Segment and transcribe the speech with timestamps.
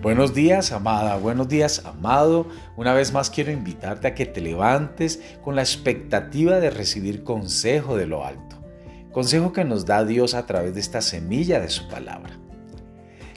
[0.00, 1.16] Buenos días, amada.
[1.16, 2.46] Buenos días, amado.
[2.76, 7.96] Una vez más quiero invitarte a que te levantes con la expectativa de recibir consejo
[7.96, 8.62] de lo alto.
[9.10, 12.38] Consejo que nos da Dios a través de esta semilla de su palabra.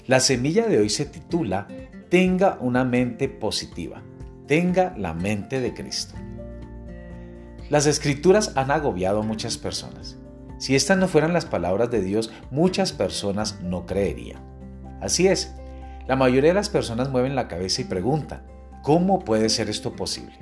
[0.05, 1.67] La semilla de hoy se titula
[2.09, 4.03] Tenga una mente positiva.
[4.45, 6.13] Tenga la mente de Cristo.
[7.71, 10.19] Las escrituras han agobiado a muchas personas.
[10.59, 14.43] Si estas no fueran las palabras de Dios, muchas personas no creerían.
[15.01, 15.55] Así es,
[16.11, 18.43] la mayoría de las personas mueven la cabeza y preguntan,
[18.81, 20.35] ¿cómo puede ser esto posible?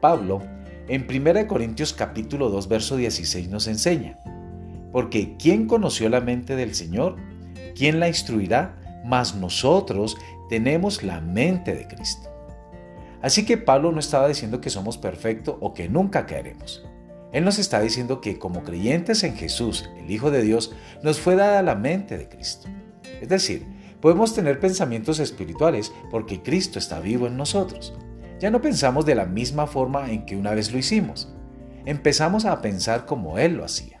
[0.00, 0.40] Pablo,
[0.88, 4.18] en 1 Corintios capítulo 2, verso 16 nos enseña,
[4.90, 7.16] porque ¿quién conoció la mente del Señor?
[7.76, 9.02] ¿Quién la instruirá?
[9.04, 10.16] Mas nosotros
[10.48, 12.30] tenemos la mente de Cristo.
[13.20, 16.82] Así que Pablo no estaba diciendo que somos perfectos o que nunca caeremos.
[17.34, 21.36] Él nos está diciendo que como creyentes en Jesús, el Hijo de Dios, nos fue
[21.36, 22.70] dada la mente de Cristo.
[23.20, 23.66] Es decir,
[24.00, 27.94] Podemos tener pensamientos espirituales porque Cristo está vivo en nosotros.
[28.38, 31.34] Ya no pensamos de la misma forma en que una vez lo hicimos.
[31.84, 33.98] Empezamos a pensar como Él lo hacía.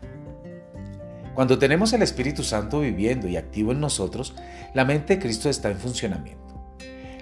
[1.34, 4.34] Cuando tenemos el Espíritu Santo viviendo y activo en nosotros,
[4.74, 6.76] la mente de Cristo está en funcionamiento.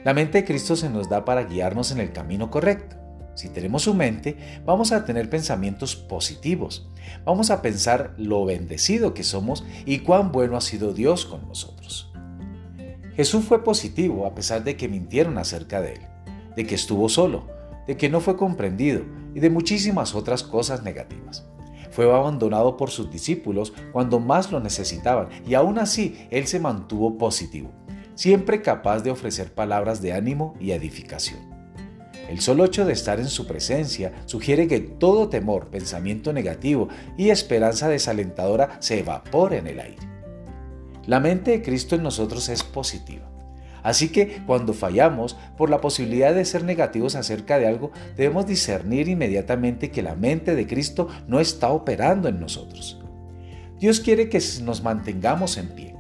[0.05, 2.97] La mente de Cristo se nos da para guiarnos en el camino correcto.
[3.35, 6.89] Si tenemos su mente, vamos a tener pensamientos positivos.
[7.25, 12.06] Vamos a pensar lo bendecido que somos y cuán bueno ha sido Dios con nosotros.
[13.17, 16.01] Jesús fue positivo a pesar de que mintieron acerca de él,
[16.55, 17.47] de que estuvo solo,
[17.87, 21.47] de que no fue comprendido y de muchísimas otras cosas negativas.
[21.91, 27.17] Fue abandonado por sus discípulos cuando más lo necesitaban y aún así él se mantuvo
[27.17, 27.73] positivo,
[28.15, 31.41] siempre capaz de ofrecer palabras de ánimo y edificación.
[32.29, 37.31] El solo hecho de estar en su presencia sugiere que todo temor, pensamiento negativo y
[37.31, 40.16] esperanza desalentadora se evapore en el aire.
[41.07, 43.27] La mente de Cristo en nosotros es positiva.
[43.83, 49.09] Así que cuando fallamos por la posibilidad de ser negativos acerca de algo, debemos discernir
[49.09, 53.01] inmediatamente que la mente de Cristo no está operando en nosotros.
[53.79, 55.95] Dios quiere que nos mantengamos en pie.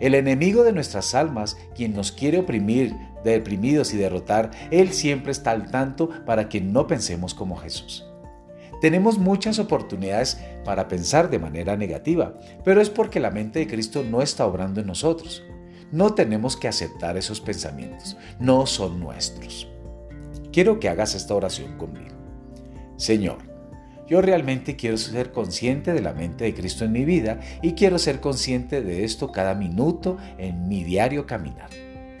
[0.00, 2.94] El enemigo de nuestras almas, quien nos quiere oprimir,
[3.24, 8.06] deprimidos y derrotar, Él siempre está al tanto para que no pensemos como Jesús.
[8.80, 14.04] Tenemos muchas oportunidades para pensar de manera negativa, pero es porque la mente de Cristo
[14.04, 15.42] no está obrando en nosotros.
[15.92, 19.68] No tenemos que aceptar esos pensamientos, no son nuestros.
[20.52, 22.16] Quiero que hagas esta oración conmigo.
[22.96, 23.38] Señor,
[24.06, 27.98] yo realmente quiero ser consciente de la mente de Cristo en mi vida y quiero
[27.98, 31.70] ser consciente de esto cada minuto en mi diario caminar.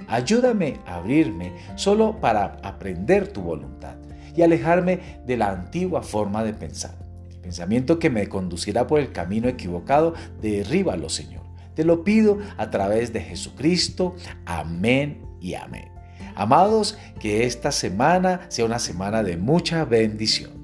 [0.08, 3.96] Ayúdame a abrirme solo para aprender tu voluntad
[4.36, 6.96] y alejarme de la antigua forma de pensar.
[7.30, 11.42] El pensamiento que me conducirá por el camino equivocado, derríbalo, Señor.
[11.74, 14.16] Te lo pido a través de Jesucristo.
[14.44, 15.88] Amén y amén.
[16.34, 20.55] Amados, que esta semana sea una semana de mucha bendición.